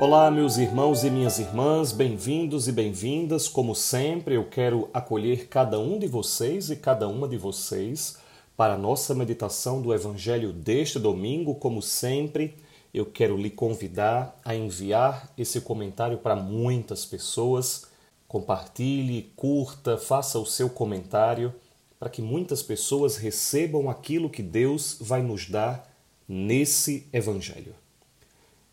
[0.00, 3.48] Olá, meus irmãos e minhas irmãs, bem-vindos e bem-vindas.
[3.48, 8.16] Como sempre, eu quero acolher cada um de vocês e cada uma de vocês
[8.56, 11.54] para a nossa meditação do Evangelho deste domingo.
[11.54, 12.54] Como sempre,
[12.94, 17.84] eu quero lhe convidar a enviar esse comentário para muitas pessoas.
[18.26, 21.52] Compartilhe, curta, faça o seu comentário
[21.98, 25.86] para que muitas pessoas recebam aquilo que Deus vai nos dar
[26.26, 27.79] nesse Evangelho.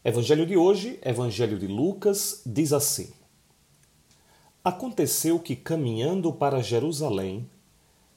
[0.06, 3.12] Evangelho de hoje, Evangelho de Lucas, diz assim:
[4.64, 7.50] Aconteceu que, caminhando para Jerusalém,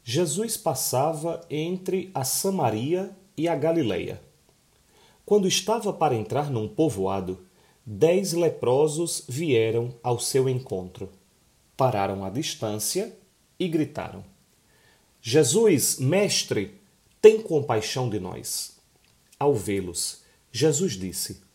[0.04, 4.20] Jesus passava entre a Samaria e a Galileia.
[5.24, 7.46] Quando estava para entrar num povoado,
[7.84, 11.08] dez leprosos vieram ao seu encontro.
[11.76, 13.16] Pararam à distância
[13.58, 14.22] e gritaram:
[15.20, 16.78] Jesus, mestre,
[17.22, 18.78] tem compaixão de nós.
[19.38, 20.22] Ao vê-los,
[20.52, 21.49] Jesus disse: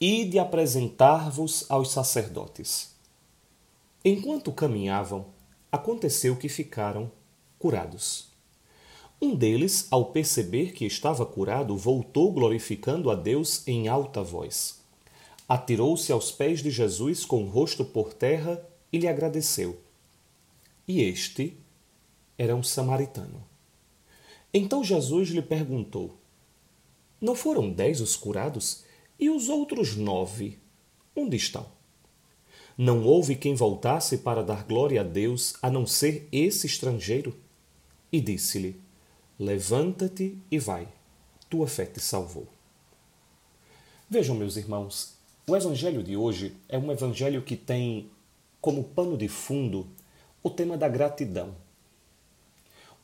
[0.00, 2.96] Ide apresentar-vos aos sacerdotes.
[4.04, 5.26] Enquanto caminhavam,
[5.70, 7.10] aconteceu que ficaram
[7.60, 8.28] curados.
[9.22, 14.80] Um deles, ao perceber que estava curado, voltou glorificando a Deus em alta voz.
[15.48, 18.60] Atirou-se aos pés de Jesus com o rosto por terra
[18.92, 19.78] e lhe agradeceu.
[20.88, 21.56] E este
[22.36, 23.42] era um samaritano.
[24.52, 26.18] Então Jesus lhe perguntou:
[27.20, 28.83] Não foram dez os curados?
[29.18, 30.58] E os outros nove,
[31.14, 31.66] onde estão?
[32.76, 37.36] Não houve quem voltasse para dar glória a Deus a não ser esse estrangeiro?
[38.10, 38.80] E disse-lhe:
[39.38, 40.88] Levanta-te e vai,
[41.48, 42.48] tua fé te salvou.
[44.10, 45.14] Vejam, meus irmãos,
[45.48, 48.10] o evangelho de hoje é um evangelho que tem
[48.60, 49.86] como pano de fundo
[50.42, 51.54] o tema da gratidão.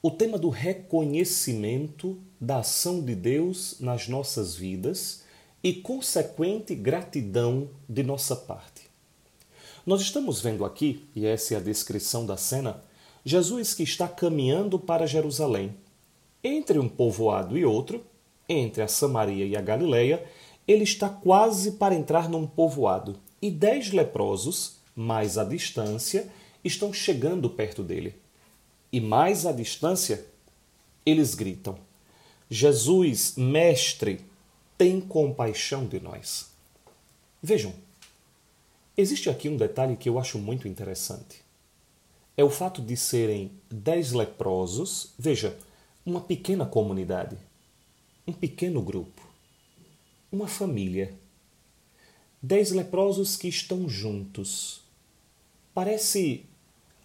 [0.03, 5.25] O tema do reconhecimento da ação de Deus nas nossas vidas
[5.63, 8.89] e consequente gratidão de nossa parte.
[9.85, 12.83] Nós estamos vendo aqui, e essa é a descrição da cena,
[13.25, 15.75] Jesus que está caminhando para Jerusalém.
[16.43, 18.05] Entre um povoado e outro,
[18.49, 20.25] entre a Samaria e a Galileia,
[20.67, 26.31] ele está quase para entrar num povoado, e dez leprosos, mais à distância,
[26.65, 28.15] estão chegando perto dele.
[28.93, 30.27] E mais à distância,
[31.05, 31.79] eles gritam:
[32.49, 34.21] Jesus, mestre,
[34.81, 36.53] tem compaixão de nós.
[37.43, 37.75] Vejam,
[38.97, 41.43] existe aqui um detalhe que eu acho muito interessante.
[42.35, 45.55] É o fato de serem dez leprosos, veja,
[46.03, 47.37] uma pequena comunidade,
[48.27, 49.21] um pequeno grupo,
[50.33, 51.13] uma família.
[52.41, 54.81] Dez leprosos que estão juntos.
[55.75, 56.47] Parece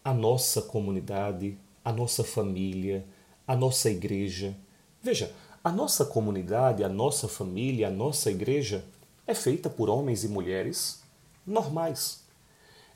[0.01, 3.05] a nossa comunidade, a nossa família,
[3.45, 4.55] a nossa igreja.
[5.03, 5.29] Veja,
[5.65, 8.85] a nossa comunidade, a nossa família, a nossa igreja
[9.25, 11.01] é feita por homens e mulheres
[11.43, 12.23] normais.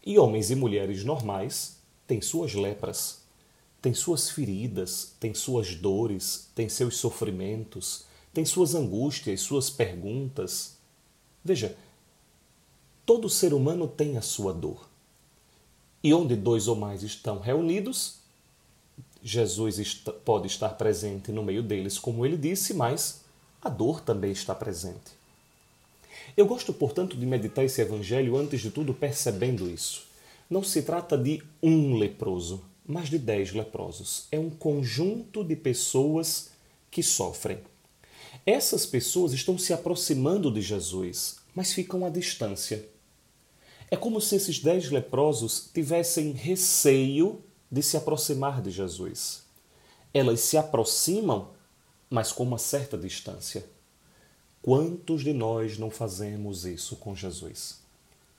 [0.06, 3.24] E homens e mulheres normais têm suas lepras,
[3.82, 10.78] têm suas feridas, têm suas dores, têm seus sofrimentos, têm suas angústias, suas perguntas.
[11.44, 11.76] Veja,
[13.04, 14.88] todo ser humano tem a sua dor.
[16.04, 18.19] E onde dois ou mais estão reunidos,
[19.24, 23.22] Jesus pode estar presente no meio deles, como ele disse, mas
[23.62, 25.20] a dor também está presente.
[26.38, 30.04] Eu gosto, portanto, de meditar esse evangelho antes de tudo percebendo isso.
[30.50, 34.28] Não se trata de um leproso, mas de dez leprosos.
[34.32, 36.52] É um conjunto de pessoas
[36.90, 37.60] que sofrem.
[38.46, 42.88] Essas pessoas estão se aproximando de Jesus, mas ficam à distância.
[43.92, 49.44] É como se esses dez leprosos tivessem receio de se aproximar de Jesus.
[50.14, 51.50] Elas se aproximam,
[52.10, 53.66] mas com uma certa distância.
[54.62, 57.80] Quantos de nós não fazemos isso com Jesus?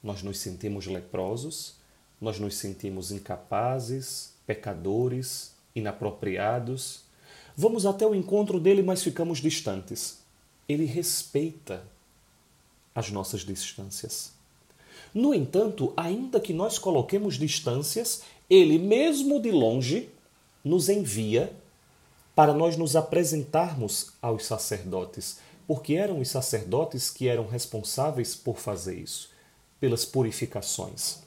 [0.02, 1.74] Nós nos sentimos leprosos,
[2.20, 7.02] nós nos sentimos incapazes, pecadores, inapropriados.
[7.56, 10.18] Vamos até o encontro dele, mas ficamos distantes.
[10.68, 11.82] Ele respeita
[12.94, 14.32] as nossas distâncias.
[15.14, 20.10] No entanto, ainda que nós coloquemos distâncias, ele, mesmo de longe,
[20.64, 21.52] nos envia
[22.34, 28.98] para nós nos apresentarmos aos sacerdotes, porque eram os sacerdotes que eram responsáveis por fazer
[28.98, 29.30] isso,
[29.78, 31.18] pelas purificações.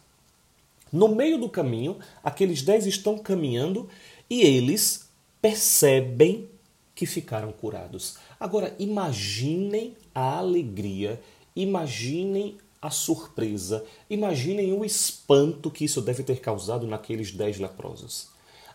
[0.92, 3.90] No meio do caminho, aqueles dez estão caminhando
[4.30, 5.08] e eles
[5.42, 6.50] percebem
[6.94, 8.18] que ficaram curados.
[8.40, 11.22] Agora, imaginem a alegria,
[11.56, 13.86] imaginem a surpresa.
[14.10, 18.28] Imaginem o espanto que isso deve ter causado naqueles dez leprosos.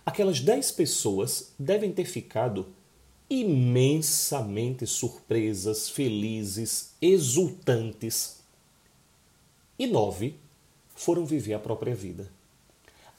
[0.05, 2.67] Aquelas dez pessoas devem ter ficado
[3.29, 8.39] imensamente surpresas, felizes, exultantes.
[9.79, 10.35] e nove
[10.95, 12.33] foram viver a própria vida.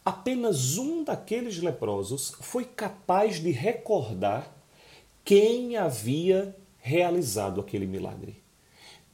[0.03, 4.51] Apenas um daqueles leprosos foi capaz de recordar
[5.23, 8.41] quem havia realizado aquele milagre.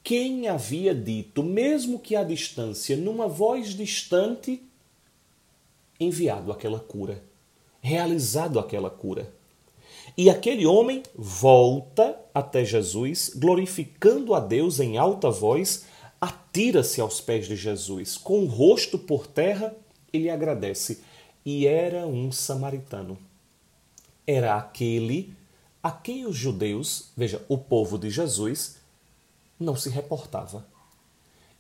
[0.06, 4.62] Quem havia dito, mesmo que à distância, numa voz distante,
[6.00, 7.24] enviado aquela cura,
[7.82, 9.34] realizado aquela cura.
[10.16, 15.86] E aquele homem volta até Jesus, glorificando a Deus em alta voz,
[16.22, 19.76] atira-se aos pés de Jesus, com o rosto por terra,
[20.14, 21.02] ele agradece.
[21.44, 23.18] E era um samaritano.
[24.28, 25.34] Era aquele
[25.82, 28.85] a quem os judeus, veja, o povo de Jesus,
[29.60, 30.66] não se reportava.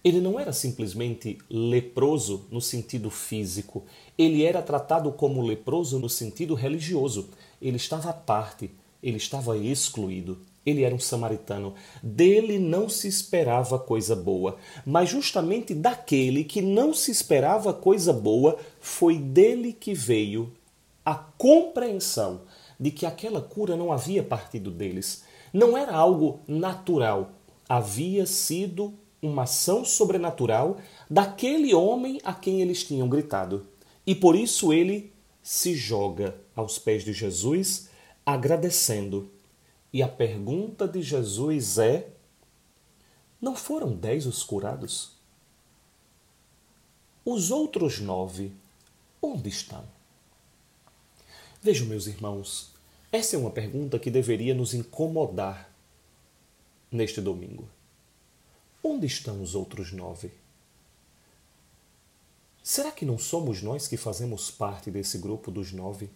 [0.03, 6.53] Ele não era simplesmente leproso no sentido físico, ele era tratado como leproso no sentido
[6.53, 7.29] religioso.
[7.59, 8.69] Ele estava à parte,
[9.01, 10.39] ele estava excluído.
[10.63, 11.73] Ele era um samaritano.
[12.03, 18.57] Dele não se esperava coisa boa, mas justamente daquele que não se esperava coisa boa,
[18.79, 20.53] foi dele que veio
[21.03, 22.41] a compreensão
[22.79, 25.23] de que aquela cura não havia partido deles.
[25.53, 27.31] Não era algo natural,
[27.67, 30.77] havia sido uma ação sobrenatural
[31.09, 33.67] daquele homem a quem eles tinham gritado.
[34.05, 37.89] E por isso ele se joga aos pés de Jesus,
[38.25, 39.29] agradecendo.
[39.91, 42.09] E a pergunta de Jesus é:
[43.41, 45.13] Não foram dez os curados?
[47.23, 48.51] Os outros nove,
[49.21, 49.83] onde estão?
[51.61, 52.71] Vejam, meus irmãos,
[53.11, 55.74] essa é uma pergunta que deveria nos incomodar
[56.91, 57.67] neste domingo.
[58.83, 60.31] Onde estão os outros nove?
[62.63, 66.09] Será que não somos nós que fazemos parte desse grupo dos nove?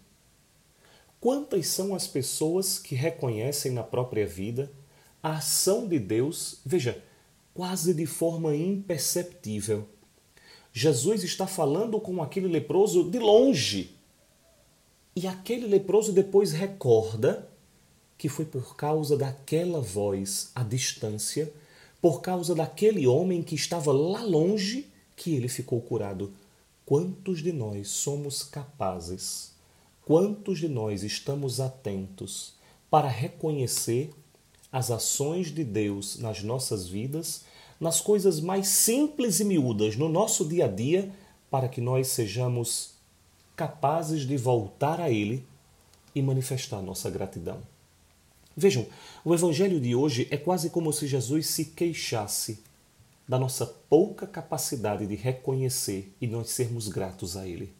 [1.20, 4.72] Quantas são as pessoas que reconhecem na própria vida
[5.22, 7.04] a ação de Deus, veja,
[7.52, 9.86] quase de forma imperceptível?
[10.72, 13.96] Jesus está falando com aquele leproso de longe.
[15.14, 17.49] E aquele leproso depois recorda
[18.20, 21.50] que foi por causa daquela voz à distância,
[22.02, 24.86] por causa daquele homem que estava lá longe,
[25.16, 26.30] que ele ficou curado.
[26.84, 29.52] Quantos de nós somos capazes,
[30.04, 32.52] quantos de nós estamos atentos
[32.90, 34.10] para reconhecer
[34.70, 37.46] as ações de Deus nas nossas vidas,
[37.80, 41.10] nas coisas mais simples e miúdas no nosso dia a dia,
[41.50, 42.90] para que nós sejamos
[43.56, 45.42] capazes de voltar a Ele
[46.14, 47.62] e manifestar nossa gratidão.
[48.56, 48.86] Vejam,
[49.24, 52.60] o Evangelho de hoje é quase como se Jesus se queixasse
[53.28, 57.72] da nossa pouca capacidade de reconhecer e nós sermos gratos a Ele.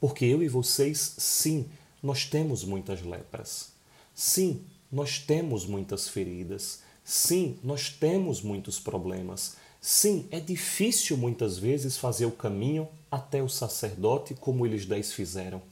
[0.00, 1.66] Porque eu e vocês, sim,
[2.02, 3.70] nós temos muitas lepras.
[4.14, 6.82] Sim, nós temos muitas feridas.
[7.04, 9.56] Sim, nós temos muitos problemas.
[9.80, 15.62] Sim, é difícil muitas vezes fazer o caminho até o sacerdote como eles dez fizeram.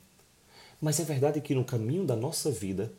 [0.80, 2.92] Mas é verdade que no caminho da nossa vida,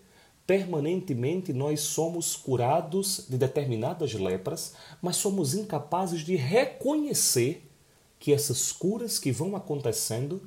[0.50, 7.70] permanentemente nós somos curados de determinadas lepras, mas somos incapazes de reconhecer
[8.18, 10.42] que essas curas que vão acontecendo,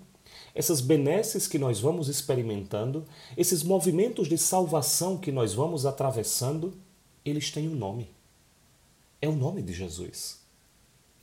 [0.56, 3.04] essas benesses que nós vamos experimentando,
[3.36, 6.74] esses movimentos de salvação que nós vamos atravessando,
[7.24, 8.08] eles têm um nome.
[9.20, 10.40] É o nome de Jesus.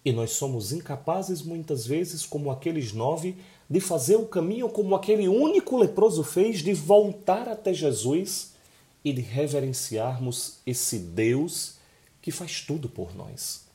[0.06, 3.36] E nós somos incapazes, muitas vezes, como aqueles nove,
[3.70, 8.58] de fazer o caminho como aquele único leproso fez, de voltar até Jesus
[9.04, 11.76] e de reverenciarmos esse Deus
[12.22, 13.66] que faz tudo por nós,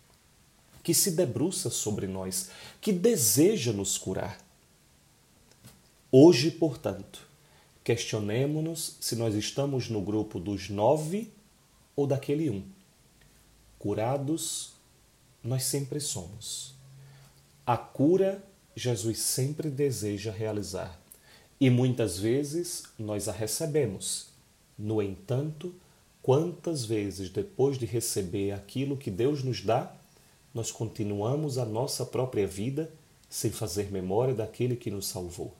[0.83, 2.50] que se debruça sobre nós,
[2.81, 4.38] que deseja nos curar.
[6.12, 7.26] Hoje, portanto,
[7.83, 11.33] questionemos-nos se nós estamos no grupo dos nove
[11.97, 12.62] ou daquele um.
[13.78, 14.73] Curados,
[15.43, 16.75] nós sempre somos.
[17.66, 18.43] A cura,
[18.76, 21.00] Jesus sempre deseja realizar.
[21.61, 24.34] E muitas vezes nós a recebemos
[24.78, 25.75] no entanto,
[26.23, 29.95] quantas vezes depois de receber aquilo que Deus nos dá,
[30.52, 32.93] nós continuamos a nossa própria vida
[33.28, 35.54] sem fazer memória daquele que nos salvou,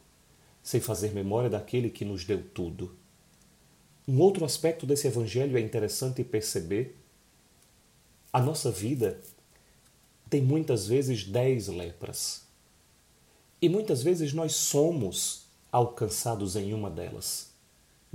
[0.63, 2.95] sem fazer memória daquele que nos deu tudo.
[4.07, 6.97] Um outro aspecto desse evangelho é interessante perceber.
[8.33, 9.21] A nossa vida
[10.29, 12.43] tem muitas vezes dez lepras.
[13.63, 17.54] E muitas vezes nós somos alcançados em uma delas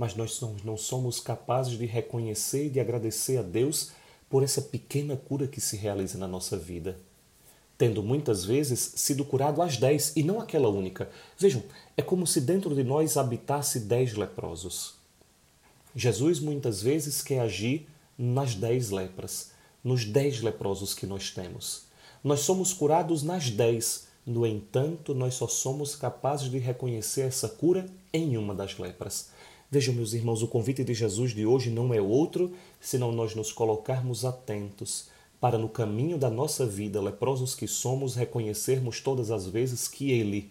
[0.00, 3.90] mas nós não somos capazes de reconhecer e de agradecer a Deus
[4.30, 6.98] por essa pequena cura que se realiza na nossa vida.
[7.76, 11.10] Tendo muitas vezes sido curado às dez e não aquela única.
[11.36, 11.62] Vejam,
[11.98, 14.94] é como se dentro de nós habitasse dez leprosos.
[15.94, 19.50] Jesus muitas vezes quer agir nas dez lepras,
[19.84, 21.82] nos dez leprosos que nós temos.
[22.24, 24.08] Nós somos curados nas dez.
[24.24, 29.28] No entanto, nós só somos capazes de reconhecer essa cura em uma das lepras.
[29.72, 33.52] Vejam, meus irmãos, o convite de Jesus de hoje não é outro senão nós nos
[33.52, 35.08] colocarmos atentos
[35.40, 40.50] para, no caminho da nossa vida, leprosos que somos, reconhecermos todas as vezes que Ele,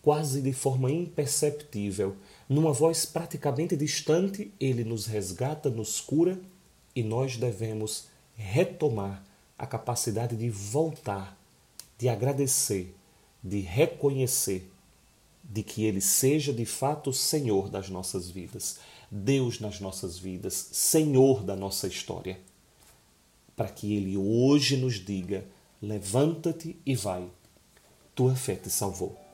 [0.00, 2.16] quase de forma imperceptível,
[2.48, 6.40] numa voz praticamente distante, Ele nos resgata, nos cura
[6.96, 9.22] e nós devemos retomar
[9.58, 11.38] a capacidade de voltar,
[11.98, 12.94] de agradecer,
[13.44, 14.70] de reconhecer
[15.48, 18.78] de que Ele seja de fato Senhor das nossas vidas,
[19.10, 22.38] Deus nas nossas vidas, Senhor da nossa história.
[23.56, 25.46] Para que Ele hoje nos diga:
[25.80, 27.26] levanta-te e vai,
[28.14, 29.27] tua fé te salvou.